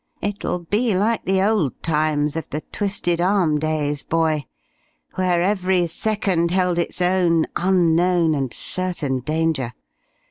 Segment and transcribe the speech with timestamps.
[0.19, 4.45] It'll be like the old times of the 'Twisted Arm' days, boy,
[5.13, 9.73] where every second held its own unknown and certain danger.